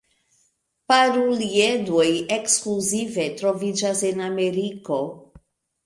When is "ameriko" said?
4.33-5.03